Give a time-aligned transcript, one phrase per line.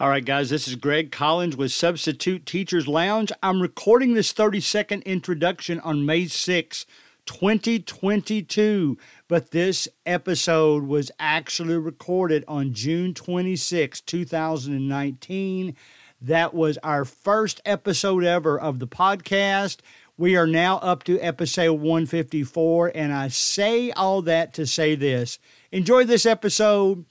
[0.00, 3.30] All right, guys, this is Greg Collins with Substitute Teachers Lounge.
[3.44, 6.84] I'm recording this 30 second introduction on May 6,
[7.26, 15.76] 2022, but this episode was actually recorded on June 26, 2019.
[16.20, 19.76] That was our first episode ever of the podcast.
[20.16, 25.38] We are now up to episode 154, and I say all that to say this.
[25.70, 27.04] Enjoy this episode.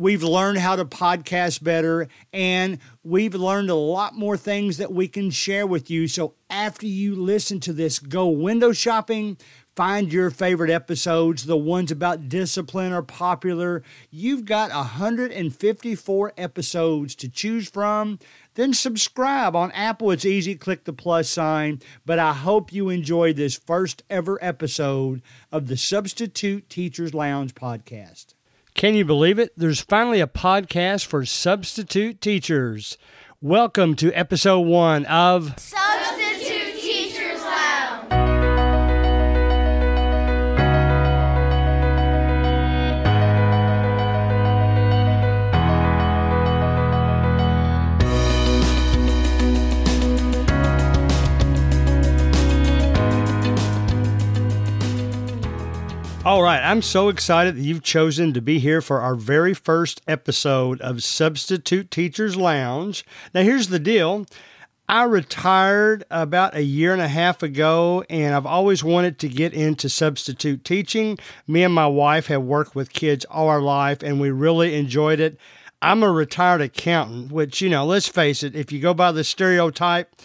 [0.00, 5.08] We've learned how to podcast better, and we've learned a lot more things that we
[5.08, 6.06] can share with you.
[6.06, 9.38] So, after you listen to this, go window shopping,
[9.74, 11.46] find your favorite episodes.
[11.46, 13.82] The ones about discipline are popular.
[14.08, 18.20] You've got 154 episodes to choose from.
[18.54, 20.12] Then subscribe on Apple.
[20.12, 21.80] It's easy, click the plus sign.
[22.06, 28.34] But I hope you enjoyed this first ever episode of the Substitute Teachers Lounge podcast.
[28.78, 29.52] Can you believe it?
[29.56, 32.96] There's finally a podcast for substitute teachers.
[33.40, 35.56] Welcome to episode one of
[56.58, 60.80] right, I'm so excited that you've chosen to be here for our very first episode
[60.80, 63.04] of Substitute Teachers Lounge.
[63.32, 64.26] Now, here's the deal.
[64.88, 69.52] I retired about a year and a half ago, and I've always wanted to get
[69.52, 71.18] into substitute teaching.
[71.46, 75.20] Me and my wife have worked with kids all our life, and we really enjoyed
[75.20, 75.38] it.
[75.80, 79.22] I'm a retired accountant, which, you know, let's face it, if you go by the
[79.22, 80.16] stereotype,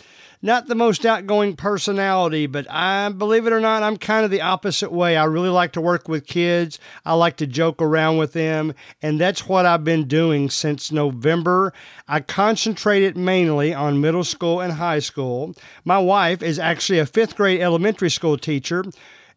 [0.43, 4.41] not the most outgoing personality, but I believe it or not, I'm kind of the
[4.41, 5.15] opposite way.
[5.15, 6.79] I really like to work with kids.
[7.05, 11.71] I like to joke around with them, and that's what I've been doing since November.
[12.09, 15.55] I concentrated mainly on middle school and high school.
[15.85, 18.83] My wife is actually a fifth grade elementary school teacher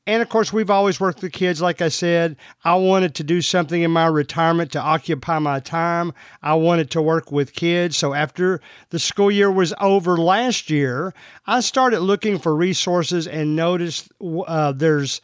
[0.06, 1.60] and of course, we've always worked with kids.
[1.60, 6.12] Like I said, I wanted to do something in my retirement to occupy my time.
[6.42, 7.96] I wanted to work with kids.
[7.96, 11.12] So after the school year was over last year,
[11.46, 15.20] I started looking for resources and noticed uh, there's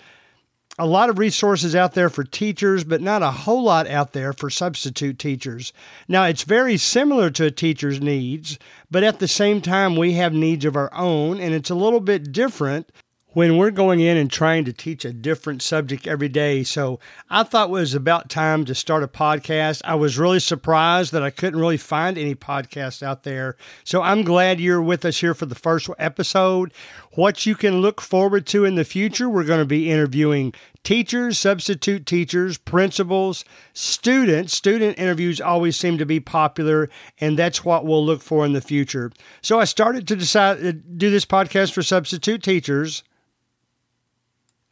[0.78, 4.32] a lot of resources out there for teachers, but not a whole lot out there
[4.32, 5.72] for substitute teachers.
[6.08, 8.58] Now, it's very similar to a teacher's needs,
[8.90, 12.00] but at the same time, we have needs of our own, and it's a little
[12.00, 12.90] bit different
[13.32, 16.62] when we're going in and trying to teach a different subject every day.
[16.62, 17.00] So
[17.30, 19.80] I thought it was about time to start a podcast.
[19.84, 23.56] I was really surprised that I couldn't really find any podcasts out there.
[23.84, 26.72] So I'm glad you're with us here for the first episode.
[27.12, 30.52] What you can look forward to in the future, we're going to be interviewing
[30.84, 34.54] teachers, substitute teachers, principals, students.
[34.54, 38.60] Student interviews always seem to be popular, and that's what we'll look for in the
[38.60, 39.12] future.
[39.40, 43.04] So I started to decide to do this podcast for substitute teachers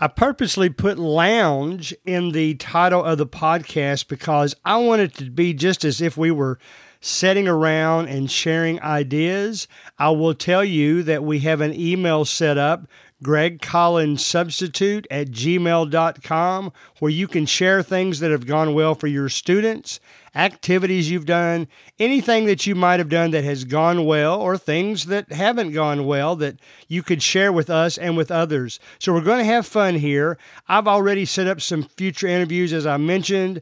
[0.02, 5.30] I purposely put lounge in the title of the podcast because I want it to
[5.30, 6.58] be just as if we were
[7.02, 9.68] sitting around and sharing ideas.
[9.98, 12.88] I will tell you that we have an email set up
[13.22, 19.06] Greg Collins Substitute at gmail.com, where you can share things that have gone well for
[19.06, 20.00] your students,
[20.34, 25.06] activities you've done, anything that you might have done that has gone well, or things
[25.06, 28.80] that haven't gone well that you could share with us and with others.
[28.98, 30.38] So we're going to have fun here.
[30.66, 33.60] I've already set up some future interviews, as I mentioned.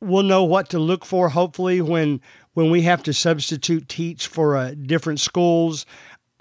[0.00, 2.20] We'll know what to look for, hopefully, when
[2.54, 5.86] when we have to substitute teach for uh, different schools.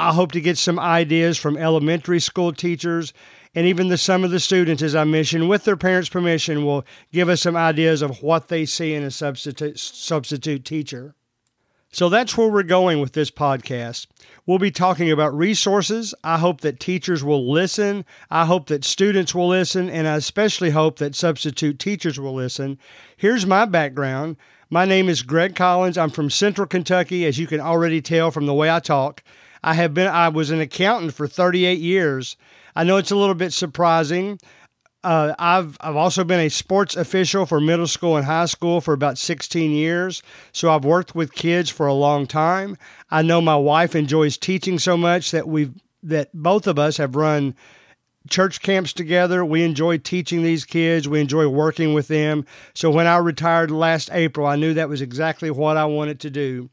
[0.01, 3.13] I hope to get some ideas from elementary school teachers
[3.53, 6.85] and even the some of the students, as I mentioned, with their parents' permission, will
[7.12, 11.13] give us some ideas of what they see in a substitute substitute teacher.
[11.91, 14.07] So that's where we're going with this podcast.
[14.47, 16.16] We'll be talking about resources.
[16.23, 18.03] I hope that teachers will listen.
[18.31, 22.79] I hope that students will listen, and I especially hope that substitute teachers will listen.
[23.18, 24.38] Here's my background.
[24.68, 25.97] My name is Greg Collins.
[25.97, 29.21] I'm from Central Kentucky, as you can already tell from the way I talk.
[29.63, 32.36] I have been I was an accountant for 38 years.
[32.75, 34.40] I know it's a little bit surprising.
[35.04, 38.94] Uh, I've I've also been a sports official for middle school and high school for
[38.94, 40.22] about 16 years.
[40.52, 42.78] So I've worked with kids for a long time.
[43.10, 45.74] I know my wife enjoys teaching so much that we've
[46.04, 47.56] that both of us have run
[48.30, 49.44] church camps together.
[49.44, 51.08] We enjoy teaching these kids.
[51.08, 52.46] We enjoy working with them.
[52.74, 56.30] So when I retired last April, I knew that was exactly what I wanted to
[56.30, 56.69] do.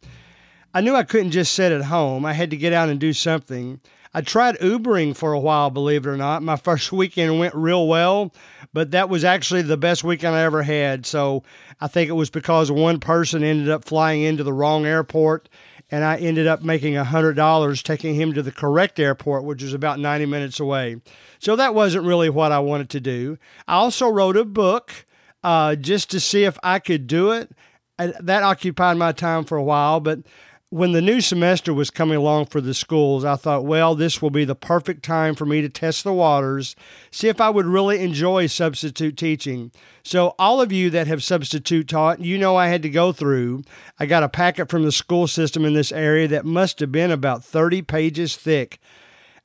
[0.74, 2.24] I knew I couldn't just sit at home.
[2.24, 3.80] I had to get out and do something.
[4.14, 6.42] I tried Ubering for a while, believe it or not.
[6.42, 8.34] My first weekend went real well,
[8.72, 11.06] but that was actually the best weekend I ever had.
[11.06, 11.42] So
[11.80, 15.48] I think it was because one person ended up flying into the wrong airport,
[15.90, 20.00] and I ended up making $100 taking him to the correct airport, which is about
[20.00, 21.00] 90 minutes away.
[21.38, 23.38] So that wasn't really what I wanted to do.
[23.66, 25.06] I also wrote a book
[25.42, 27.50] uh, just to see if I could do it.
[27.98, 30.20] That occupied my time for a while, but
[30.70, 34.30] when the new semester was coming along for the schools, I thought, well, this will
[34.30, 36.76] be the perfect time for me to test the waters,
[37.10, 39.72] see if I would really enjoy substitute teaching.
[40.02, 43.62] So, all of you that have substitute taught, you know I had to go through.
[43.98, 47.10] I got a packet from the school system in this area that must have been
[47.10, 48.78] about 30 pages thick.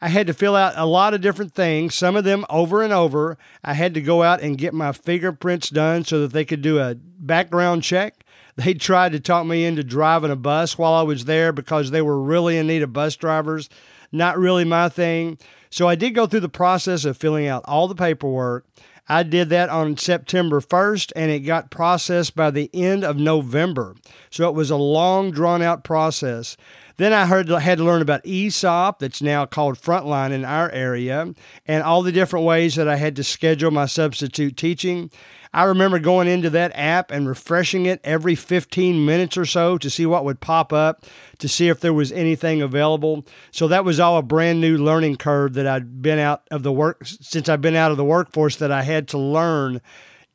[0.01, 2.91] I had to fill out a lot of different things, some of them over and
[2.91, 3.37] over.
[3.63, 6.79] I had to go out and get my fingerprints done so that they could do
[6.79, 8.23] a background check.
[8.55, 12.01] They tried to talk me into driving a bus while I was there because they
[12.01, 13.69] were really in need of bus drivers.
[14.11, 15.39] Not really my thing.
[15.71, 18.67] So I did go through the process of filling out all the paperwork.
[19.09, 23.95] I did that on September 1st and it got processed by the end of November.
[24.29, 26.55] So it was a long, drawn out process.
[26.97, 31.33] Then I heard had to learn about Aesop, that's now called Frontline in our area,
[31.65, 35.09] and all the different ways that I had to schedule my substitute teaching.
[35.53, 39.89] I remember going into that app and refreshing it every 15 minutes or so to
[39.89, 41.05] see what would pop up,
[41.37, 43.25] to see if there was anything available.
[43.51, 46.71] So that was all a brand new learning curve that I'd been out of the
[46.71, 49.79] work since I've been out of the workforce that I had to learn.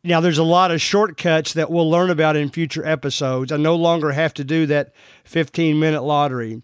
[0.05, 3.51] Now, there's a lot of shortcuts that we'll learn about in future episodes.
[3.51, 4.93] I no longer have to do that
[5.25, 6.63] 15 minute lottery.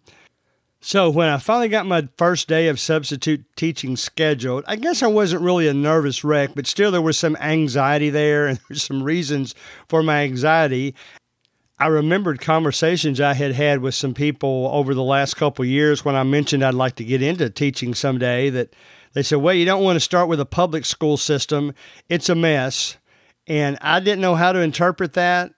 [0.86, 5.06] So, when I finally got my first day of substitute teaching scheduled, I guess I
[5.06, 9.02] wasn't really a nervous wreck, but still there was some anxiety there and there's some
[9.02, 9.54] reasons
[9.88, 10.94] for my anxiety.
[11.78, 16.16] I remembered conversations I had had with some people over the last couple years when
[16.16, 18.76] I mentioned I'd like to get into teaching someday that
[19.14, 21.72] they said, "Well, you don't want to start with a public school system.
[22.10, 22.98] It's a mess."
[23.46, 25.54] And I didn't know how to interpret that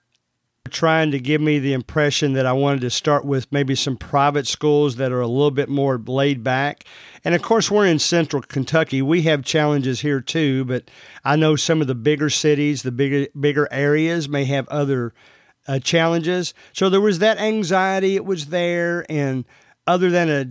[0.67, 4.47] trying to give me the impression that I wanted to start with maybe some private
[4.47, 6.83] schools that are a little bit more laid back.
[7.23, 9.01] And of course, we're in central Kentucky.
[9.01, 10.89] We have challenges here too, but
[11.23, 15.13] I know some of the bigger cities, the bigger bigger areas may have other
[15.67, 16.53] uh, challenges.
[16.73, 19.45] So there was that anxiety, it was there and
[19.85, 20.45] other than a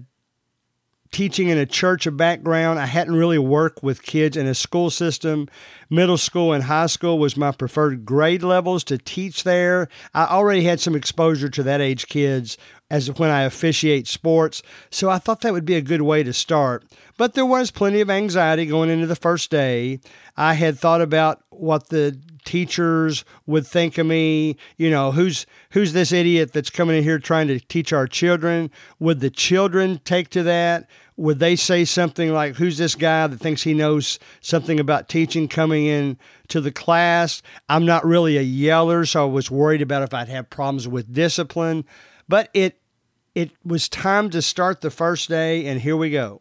[1.17, 2.79] teaching in a church background.
[2.79, 5.49] I hadn't really worked with kids in a school system.
[5.89, 9.89] Middle school and high school was my preferred grade levels to teach there.
[10.13, 12.59] I already had some exposure to that age kids
[12.91, 16.35] as when I officiate sports, so I thought that would be a good way to
[16.35, 16.85] start.
[17.17, 20.01] But there was plenty of anxiety going into the first day.
[20.37, 25.93] I had thought about what the teachers would think of me you know who's who's
[25.93, 28.71] this idiot that's coming in here trying to teach our children
[29.01, 33.41] would the children take to that would they say something like who's this guy that
[33.41, 36.19] thinks he knows something about teaching coming in
[36.49, 40.29] to the class i'm not really a yeller so i was worried about if i'd
[40.29, 41.85] have problems with discipline
[42.29, 42.81] but it
[43.35, 46.41] it was time to start the first day and here we go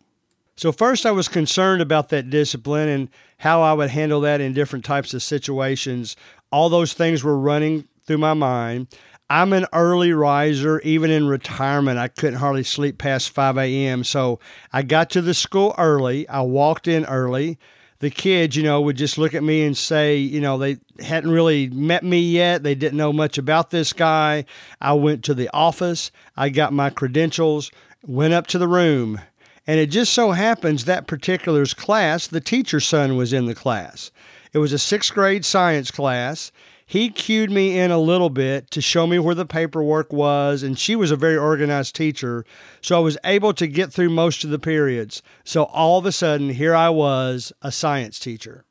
[0.57, 4.53] so, first, I was concerned about that discipline and how I would handle that in
[4.53, 6.15] different types of situations.
[6.49, 8.87] All those things were running through my mind.
[9.29, 11.97] I'm an early riser, even in retirement.
[11.97, 14.03] I couldn't hardly sleep past 5 a.m.
[14.03, 14.39] So,
[14.71, 16.27] I got to the school early.
[16.29, 17.57] I walked in early.
[17.99, 21.31] The kids, you know, would just look at me and say, you know, they hadn't
[21.31, 22.61] really met me yet.
[22.61, 24.45] They didn't know much about this guy.
[24.81, 26.11] I went to the office.
[26.35, 27.71] I got my credentials,
[28.05, 29.19] went up to the room
[29.67, 34.11] and it just so happens that particular class, the teacher's son was in the class.
[34.53, 36.51] It was a sixth grade science class.
[36.85, 40.77] He cued me in a little bit to show me where the paperwork was, and
[40.77, 42.45] she was a very organized teacher.
[42.79, 45.23] So I was able to get through most of the periods.
[45.43, 48.65] So all of a sudden, here I was, a science teacher.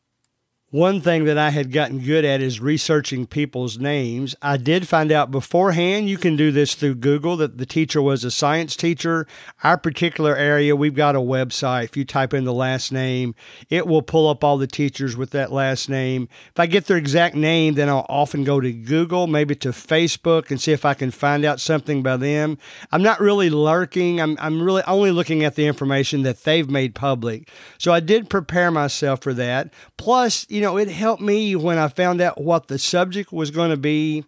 [0.74, 4.34] One thing that I had gotten good at is researching people's names.
[4.42, 8.24] I did find out beforehand, you can do this through Google, that the teacher was
[8.24, 9.24] a science teacher.
[9.62, 11.84] Our particular area, we've got a website.
[11.84, 13.36] If you type in the last name,
[13.70, 16.28] it will pull up all the teachers with that last name.
[16.50, 20.50] If I get their exact name, then I'll often go to Google, maybe to Facebook,
[20.50, 22.58] and see if I can find out something by them.
[22.90, 26.96] I'm not really lurking, I'm, I'm really only looking at the information that they've made
[26.96, 27.48] public.
[27.78, 29.72] So I did prepare myself for that.
[29.96, 33.70] Plus, you know, it helped me when I found out what the subject was going
[33.70, 34.24] to be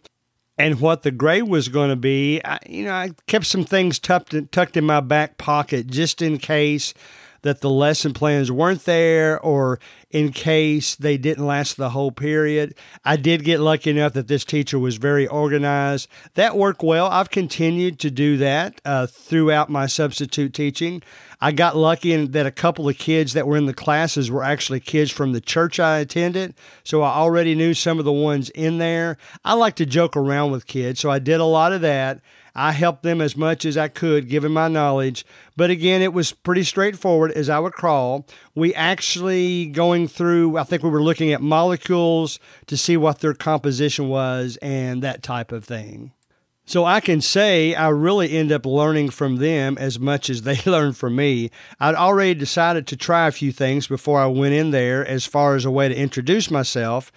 [0.58, 2.40] and what the grade was going to be.
[2.44, 6.38] I, you know, I kept some things tucked, tucked in my back pocket just in
[6.38, 6.94] case.
[7.42, 9.78] That the lesson plans weren't there or
[10.10, 12.74] in case they didn't last the whole period.
[13.04, 16.08] I did get lucky enough that this teacher was very organized.
[16.34, 17.06] That worked well.
[17.06, 21.02] I've continued to do that uh, throughout my substitute teaching.
[21.40, 24.42] I got lucky in that a couple of kids that were in the classes were
[24.42, 26.54] actually kids from the church I attended.
[26.82, 29.18] So I already knew some of the ones in there.
[29.44, 32.20] I like to joke around with kids, so I did a lot of that.
[32.56, 35.26] I helped them as much as I could, given my knowledge.
[35.56, 38.26] But again, it was pretty straightforward as I would crawl.
[38.54, 43.34] We actually going through, I think we were looking at molecules to see what their
[43.34, 46.12] composition was and that type of thing.
[46.68, 50.58] So I can say I really end up learning from them as much as they
[50.66, 51.50] learned from me.
[51.78, 55.54] I'd already decided to try a few things before I went in there as far
[55.54, 57.12] as a way to introduce myself.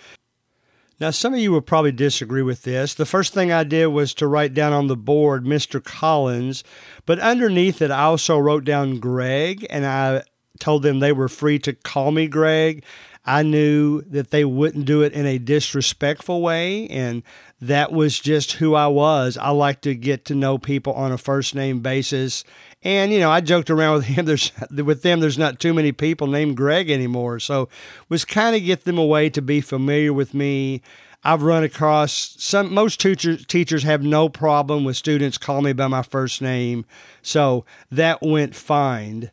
[1.00, 2.94] Now, some of you will probably disagree with this.
[2.94, 5.82] The first thing I did was to write down on the board Mr.
[5.82, 6.64] Collins,
[7.06, 10.24] but underneath it, I also wrote down Greg and I
[10.60, 12.84] told them they were free to call me Greg.
[13.26, 17.22] I knew that they wouldn't do it in a disrespectful way, and
[17.62, 19.38] that was just who I was.
[19.38, 22.44] I like to get to know people on a first name basis.
[22.82, 24.26] And you know, I joked around with him.
[24.26, 25.20] There's with them.
[25.20, 27.70] There's not too many people named Greg anymore, so
[28.08, 30.82] was kind of get them away to be familiar with me.
[31.22, 35.88] I've run across some most teachers teachers have no problem with students call me by
[35.88, 36.86] my first name,
[37.22, 39.32] so that went fine.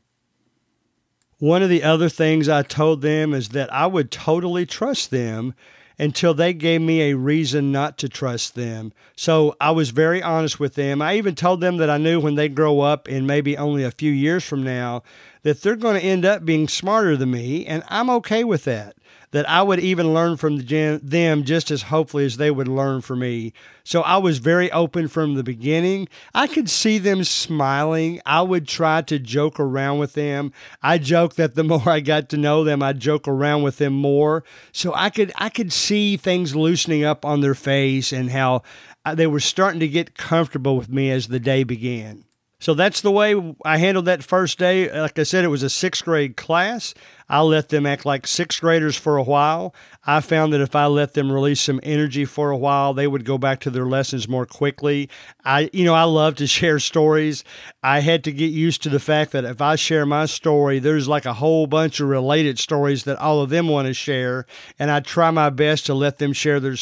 [1.39, 5.55] One of the other things I told them is that I would totally trust them
[5.99, 8.93] until they gave me a reason not to trust them.
[9.17, 11.01] So I was very honest with them.
[11.01, 13.91] I even told them that I knew when they grow up in maybe only a
[13.91, 15.03] few years from now
[15.43, 18.96] that they're going to end up being smarter than me, and I'm okay with that
[19.31, 23.21] that I would even learn from them just as hopefully as they would learn from
[23.21, 23.53] me.
[23.85, 26.09] So I was very open from the beginning.
[26.35, 28.21] I could see them smiling.
[28.27, 30.53] I would try to joke around with them.
[30.83, 33.93] I joke that the more I got to know them, I'd joke around with them
[33.95, 34.45] more.
[34.73, 38.63] So I could I could see things loosening up on their face and how
[39.05, 42.26] uh, they were starting to get comfortable with me as the day began.
[42.59, 44.91] So that's the way I handled that first day.
[44.91, 46.95] Like I said, it was a sixth grade class.
[47.29, 49.75] I let them act like sixth graders for a while.
[50.07, 53.25] I found that if I let them release some energy for a while, they would
[53.25, 55.11] go back to their lessons more quickly.
[55.45, 57.45] I, you know, I love to share stories.
[57.83, 61.09] I had to get used to the fact that if I share my story, there's
[61.09, 64.47] like a whole bunch of related stories that all of them want to share.
[64.79, 66.77] And I try my best to let them share their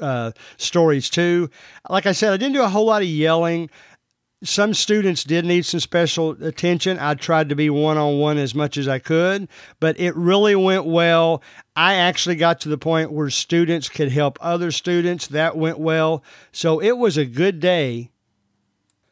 [0.00, 1.50] uh, stories too.
[1.88, 3.70] Like I said, I didn't do a whole lot of yelling
[4.46, 6.98] some students did need some special attention.
[6.98, 9.48] I tried to be one on one as much as I could,
[9.80, 11.42] but it really went well.
[11.74, 15.26] I actually got to the point where students could help other students.
[15.26, 16.22] That went well.
[16.52, 18.10] So it was a good day.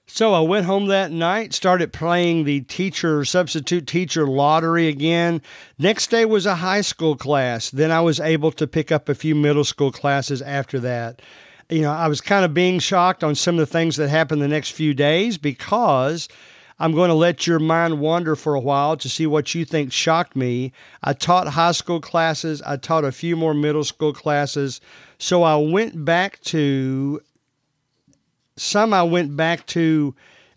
[0.06, 5.42] So I went home that night, started playing the teacher, substitute teacher lottery again.
[5.78, 7.70] Next day was a high school class.
[7.70, 11.20] Then I was able to pick up a few middle school classes after that
[11.68, 14.42] you know, I was kind of being shocked on some of the things that happened
[14.42, 16.28] the next few days because
[16.78, 19.92] I'm going to let your mind wander for a while to see what you think
[19.92, 20.72] shocked me.
[21.02, 24.80] I taught high school classes, I taught a few more middle school classes.
[25.18, 27.20] So I went back to
[28.56, 30.14] some I went back to,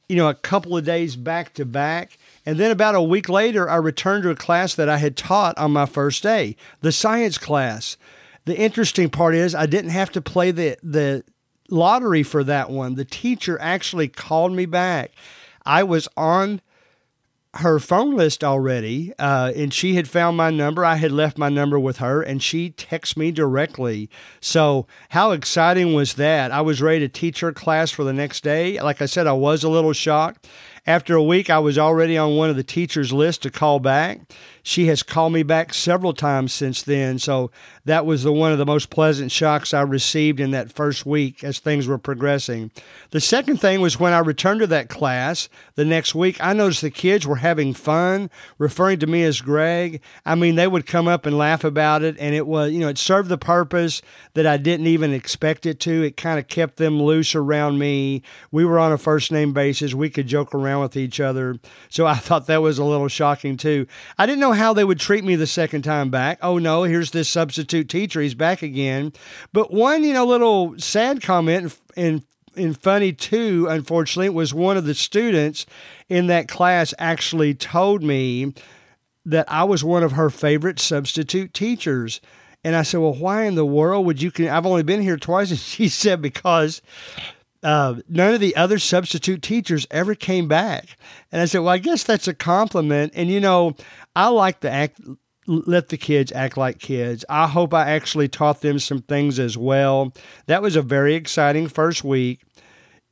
[0.07, 2.17] you know, a couple of days back to back.
[2.45, 5.57] And then about a week later, I returned to a class that I had taught
[5.57, 7.97] on my first day, the science class.
[8.47, 11.25] The interesting part is I didn't have to play the the
[11.69, 12.95] lottery for that one.
[12.95, 15.11] The teacher actually called me back.
[15.65, 16.61] I was on
[17.55, 20.85] her phone list already, uh, and she had found my number.
[20.85, 24.09] I had left my number with her, and she texted me directly.
[24.39, 26.51] So, how exciting was that?
[26.51, 28.79] I was ready to teach her class for the next day.
[28.79, 30.47] Like I said, I was a little shocked.
[30.87, 34.21] After a week, I was already on one of the teachers' list to call back.
[34.63, 37.19] She has called me back several times since then.
[37.19, 37.51] So
[37.83, 41.43] that was the one of the most pleasant shocks I received in that first week
[41.43, 42.71] as things were progressing.
[43.11, 46.81] The second thing was when I returned to that class the next week, I noticed
[46.81, 50.01] the kids were having fun, referring to me as Greg.
[50.25, 52.89] I mean, they would come up and laugh about it, and it was, you know,
[52.89, 54.01] it served the purpose
[54.35, 56.03] that I didn't even expect it to.
[56.03, 58.21] It kind of kept them loose around me.
[58.51, 59.93] We were on a first name basis.
[59.93, 61.59] We could joke around with each other.
[61.89, 63.87] So I thought that was a little shocking too.
[64.17, 66.39] I didn't know how they would treat me the second time back.
[66.41, 68.21] Oh no, here's this substitute teacher.
[68.21, 69.13] He's back again.
[69.53, 72.23] But one, you know, little sad comment and
[72.55, 75.65] and funny too, unfortunately, was one of the students
[76.09, 78.53] in that class actually told me
[79.25, 82.21] that I was one of her favorite substitute teachers.
[82.63, 84.31] And I said, Well, why in the world would you?
[84.31, 85.51] Can I've only been here twice.
[85.51, 86.81] And she said, Because
[87.63, 90.97] uh, none of the other substitute teachers ever came back.
[91.31, 93.13] And I said, well, I guess that's a compliment.
[93.15, 93.75] And, you know,
[94.15, 95.01] I like to act,
[95.47, 97.25] let the kids act like kids.
[97.29, 100.13] I hope I actually taught them some things as well.
[100.45, 102.41] That was a very exciting first week.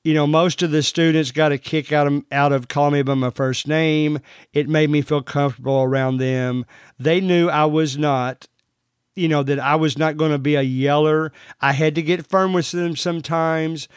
[0.03, 3.01] You know, most of the students got a kick out of, out of calling me
[3.01, 4.19] by my first name.
[4.53, 6.65] It made me feel comfortable around them.
[6.99, 8.47] They knew I was not
[9.15, 11.31] you know, that I was not going to be a yeller.
[11.61, 13.87] I had to get firm with them sometimes.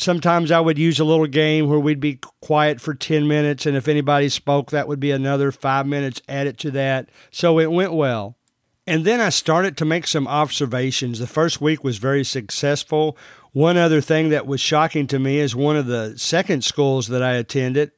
[0.00, 3.76] Sometimes I would use a little game where we'd be quiet for 10 minutes, and
[3.76, 7.10] if anybody spoke, that would be another five minutes added to that.
[7.30, 8.38] So it went well.
[8.86, 11.18] And then I started to make some observations.
[11.18, 13.14] The first week was very successful.
[13.52, 17.22] One other thing that was shocking to me is one of the second schools that
[17.22, 17.90] I attended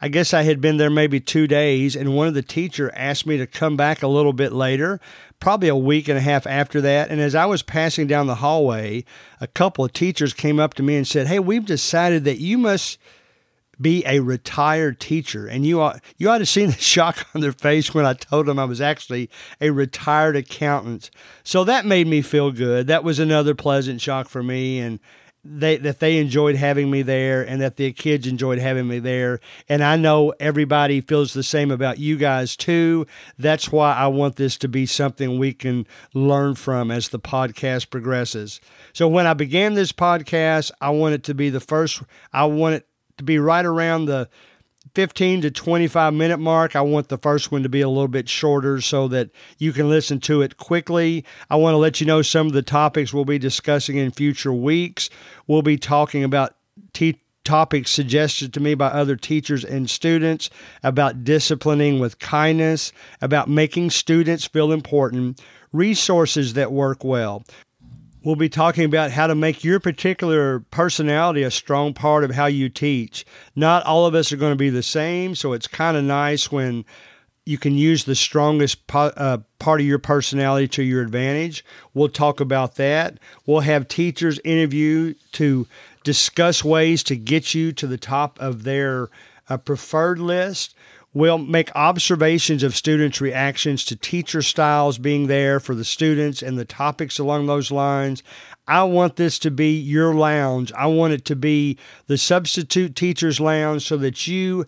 [0.00, 3.26] I guess I had been there maybe two days, and one of the teacher asked
[3.26, 5.00] me to come back a little bit later,
[5.40, 7.10] probably a week and a half after that.
[7.10, 9.04] And as I was passing down the hallway,
[9.40, 12.58] a couple of teachers came up to me and said, "Hey, we've decided that you
[12.58, 12.98] must."
[13.80, 15.46] be a retired teacher.
[15.46, 18.46] And you ought, you ought to see the shock on their face when I told
[18.46, 21.10] them I was actually a retired accountant.
[21.44, 22.86] So that made me feel good.
[22.88, 24.80] That was another pleasant shock for me.
[24.80, 24.98] And
[25.50, 29.40] they that they enjoyed having me there and that the kids enjoyed having me there.
[29.68, 33.06] And I know everybody feels the same about you guys too.
[33.38, 37.90] That's why I want this to be something we can learn from as the podcast
[37.90, 38.60] progresses.
[38.92, 42.02] So when I began this podcast I want it to be the first
[42.32, 42.86] I want it
[43.16, 44.28] to be right around the
[44.94, 46.76] 15 to 25 minute mark.
[46.76, 49.88] I want the first one to be a little bit shorter so that you can
[49.88, 51.24] listen to it quickly.
[51.50, 54.52] I want to let you know some of the topics we'll be discussing in future
[54.52, 55.10] weeks.
[55.46, 56.54] We'll be talking about
[57.48, 60.50] topics suggested to me by other teachers and students
[60.82, 62.92] about disciplining with kindness,
[63.22, 65.40] about making students feel important,
[65.72, 67.42] resources that work well.
[68.28, 72.44] We'll be talking about how to make your particular personality a strong part of how
[72.44, 73.24] you teach.
[73.56, 76.52] Not all of us are going to be the same, so it's kind of nice
[76.52, 76.84] when
[77.46, 81.64] you can use the strongest uh, part of your personality to your advantage.
[81.94, 83.18] We'll talk about that.
[83.46, 85.66] We'll have teachers interview to
[86.04, 89.08] discuss ways to get you to the top of their
[89.48, 90.74] uh, preferred list.
[91.14, 96.58] We'll make observations of students' reactions to teacher styles being there for the students and
[96.58, 98.22] the topics along those lines.
[98.66, 100.70] I want this to be your lounge.
[100.72, 104.66] I want it to be the substitute teacher's lounge so that you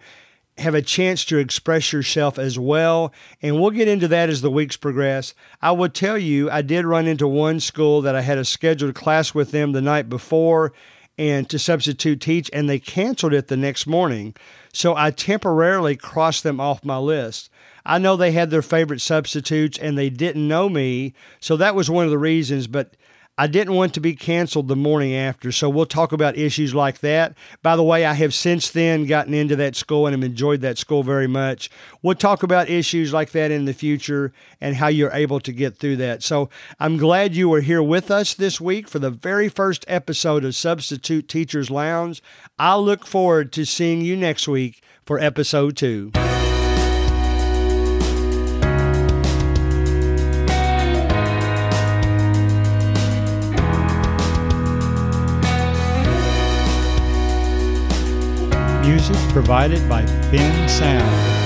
[0.56, 3.12] have a chance to express yourself as well.
[3.42, 5.34] And we'll get into that as the weeks progress.
[5.60, 8.94] I will tell you, I did run into one school that I had a scheduled
[8.94, 10.72] class with them the night before
[11.20, 14.34] and to substitute teach, and they canceled it the next morning.
[14.72, 17.50] So I temporarily crossed them off my list.
[17.84, 21.12] I know they had their favorite substitutes and they didn't know me.
[21.38, 22.96] So that was one of the reasons, but
[23.40, 25.50] I didn't want to be canceled the morning after.
[25.50, 27.34] So we'll talk about issues like that.
[27.62, 30.76] By the way, I have since then gotten into that school and have enjoyed that
[30.76, 31.70] school very much.
[32.02, 35.78] We'll talk about issues like that in the future and how you're able to get
[35.78, 36.22] through that.
[36.22, 40.44] So I'm glad you were here with us this week for the very first episode
[40.44, 42.22] of Substitute Teachers Lounge.
[42.58, 46.12] I look forward to seeing you next week for episode two.
[58.90, 61.39] Music provided by Bensound.